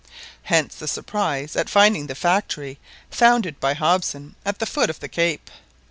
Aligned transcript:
Hence 0.41 0.73
the 0.73 0.87
surprise 0.87 1.55
at 1.55 1.69
finding 1.69 2.07
the 2.07 2.15
factory 2.15 2.79
founded 3.11 3.59
by 3.59 3.75
Hobson 3.75 4.35
at 4.43 4.57
the 4.57 4.65
foot 4.65 4.89
of 4.89 4.99
the 4.99 5.07
cape. 5.07 5.51